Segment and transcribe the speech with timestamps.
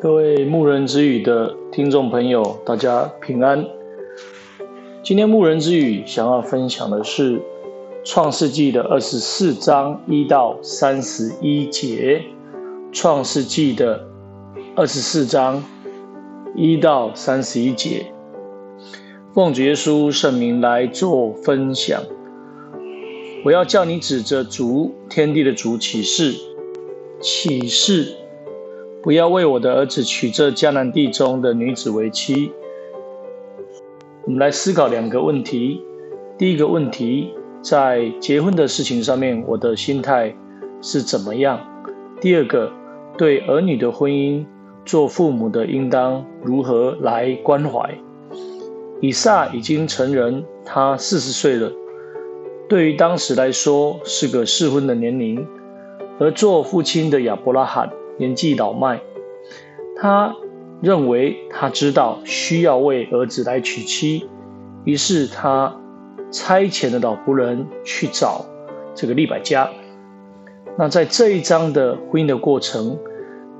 [0.00, 3.66] 各位牧人之语的听众朋友，大家平安。
[5.02, 7.42] 今天牧人之语想要分享的是
[8.04, 12.22] 创世纪的二十四章一到三十一节。
[12.92, 14.06] 创世纪的
[14.76, 15.64] 二十四章
[16.54, 18.06] 一到三十一节，
[19.34, 22.00] 奉主耶稣圣名来做分享。
[23.44, 26.36] 我要叫你指着主天地的主起誓，
[27.20, 28.14] 起誓。
[29.08, 32.52] 不要为我的儿子娶这迦南地中的女子为妻。
[34.26, 35.82] 我们来思考两个问题。
[36.36, 37.32] 第一个问题，
[37.62, 40.36] 在结婚的事情上面，我的心态
[40.82, 41.58] 是怎么样？
[42.20, 42.70] 第二个，
[43.16, 44.44] 对儿女的婚姻，
[44.84, 47.98] 做父母的应当如何来关怀？
[49.00, 51.72] 以撒已经成人，他四十岁了，
[52.68, 55.46] 对于当时来说是个适婚的年龄，
[56.18, 57.90] 而做父亲的亚伯拉罕。
[58.18, 59.00] 年纪老迈，
[59.96, 60.34] 他
[60.82, 64.28] 认为他知道需要为儿子来娶妻，
[64.84, 65.76] 于是他
[66.32, 68.44] 差遣了老仆人去找
[68.94, 69.70] 这个利百加。
[70.76, 72.98] 那在这一章的婚姻的过程，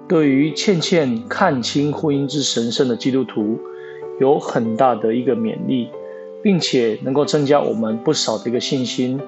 [0.08, 3.60] 对于倩倩看清婚姻之神圣的基督徒，
[4.20, 5.88] 有很大的一个勉励，
[6.42, 9.20] 并且能够增加我们不少的一个信心。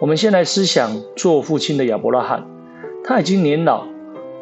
[0.00, 2.46] 我们先来思想做父亲的亚伯拉罕，
[3.04, 3.93] 他已经年老。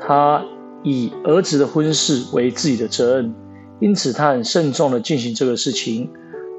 [0.05, 0.45] 他
[0.83, 3.35] 以儿子的婚事为自己的责任，
[3.79, 6.11] 因此他很慎重的进行这个事情，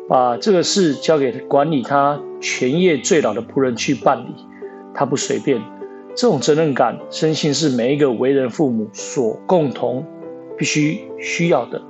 [0.08, 4.34] 把这个事交给管理他全业最老的仆人去办理。
[4.96, 5.62] 他不随便，
[6.16, 10.06] 这种责任感，深信是每一个为人父母所共同
[10.58, 11.82] 必须需要的。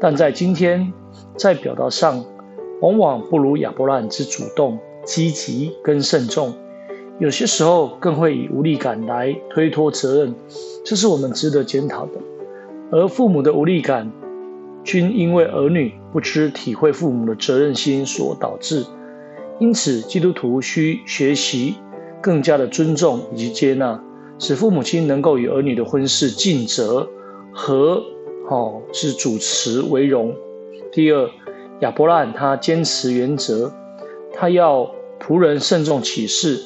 [0.00, 0.92] 但在今天，
[1.36, 2.24] 在表达上，
[2.80, 6.52] 往往不如亚伯拉罕之主动、积极跟慎重。
[7.18, 10.34] 有些时候更会以无力感来推脱责任，
[10.84, 12.12] 这是我们值得检讨的。
[12.90, 14.12] 而父母的无力感，
[14.84, 18.84] 均因为儿女不知体会父母的责任心所导致。
[19.58, 21.76] 因此，基督徒需学习
[22.20, 23.98] 更加的尊重以及接纳，
[24.38, 27.08] 使父母亲能够与儿女的婚事尽责
[27.50, 28.02] 和
[28.46, 30.34] 好之主持为荣。
[30.92, 31.30] 第二，
[31.80, 33.72] 亚伯拉罕他坚持原则，
[34.34, 36.60] 他要仆人慎重起誓。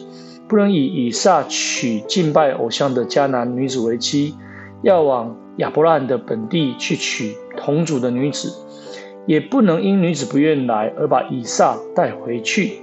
[0.50, 4.34] 不能以以撒娶敬拜偶像的迦南女子为妻，
[4.82, 8.52] 要往亚伯拉罕的本地去娶同族的女子，
[9.26, 12.82] 也不能因女子不愿来而把以撒带回去，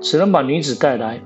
[0.00, 1.20] 只能把女子带来。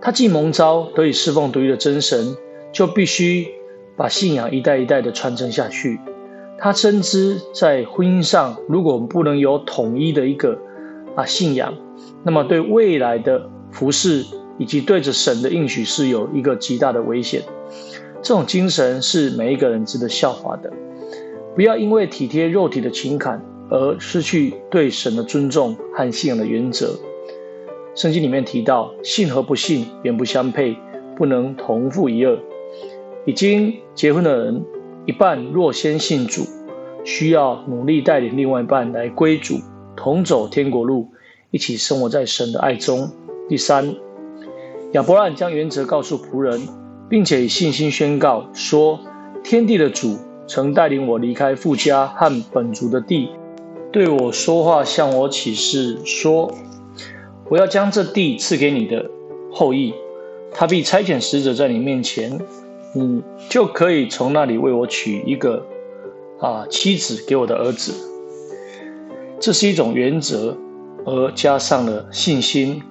[0.00, 2.36] 他既蒙召得以侍奉独一的真神，
[2.72, 3.46] 就必须
[3.96, 6.00] 把信仰一代一代的传承下去。
[6.58, 10.58] 他深知在婚姻上，如果我们不能有统一的一个
[11.14, 11.74] 啊信仰，
[12.24, 13.50] 那么对未来的。
[13.76, 14.24] 服侍
[14.56, 17.42] 以及对着神的应许是有一个极大的危险，
[18.22, 20.72] 这种精神是每一个人值得效法的。
[21.54, 26.98] 不要因为体贴肉体的情感而失去对神的尊重和信仰的原则。
[27.94, 30.74] 圣经里面提到，信和不信原不相配，
[31.14, 32.38] 不能同负一轭。
[33.26, 34.64] 已经结婚的人，
[35.04, 36.44] 一半若先信主，
[37.04, 39.60] 需要努力带领另外一半来归主，
[39.96, 41.08] 同走天国路，
[41.50, 43.10] 一起生活在神的爱中。
[43.48, 43.94] 第三，
[44.92, 46.68] 亚伯拉罕将原则告诉仆人，
[47.08, 48.98] 并且以信心宣告说
[49.44, 50.18] ：“天地的主
[50.48, 53.30] 曾带领我离开父家和本族的地，
[53.92, 56.52] 对我说话，向我起誓说：
[57.48, 59.08] 我要将这地赐给你的
[59.52, 59.94] 后裔，
[60.50, 62.40] 他必差遣使者在你面前，
[62.94, 65.64] 你就可以从那里为我娶一个
[66.40, 67.92] 啊妻子给我的儿子。”
[69.38, 70.56] 这是一种原则，
[71.04, 72.82] 而加上了信心。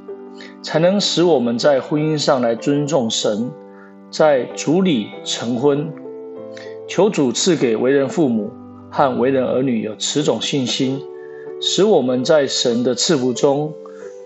[0.65, 3.51] 才能使我们在婚姻上来尊重神，
[4.09, 5.93] 在主里成婚。
[6.87, 8.49] 求主赐给为人父母
[8.89, 10.99] 和为人儿女有此种信心，
[11.61, 13.71] 使我们在神的赐福中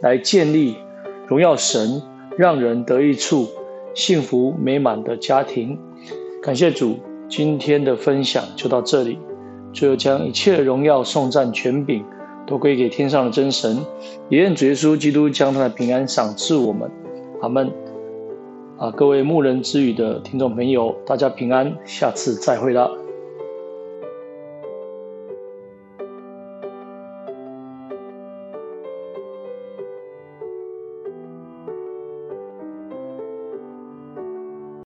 [0.02, 0.78] 来建立
[1.28, 2.02] 荣耀神、
[2.38, 3.50] 让人得益处、
[3.94, 5.78] 幸福美满的家庭。
[6.42, 9.20] 感谢主，今天的分享就到这里。
[9.74, 12.06] 最后将一切荣耀、颂赞、权柄。
[12.50, 13.78] 都归给天上的真神，
[14.28, 16.90] 也愿主耶稣基督将他的平安赏赐我们。
[17.42, 17.72] 阿门。
[18.80, 22.90] 啊，各位牧人之语的听众朋友，大家平安，下次再会了。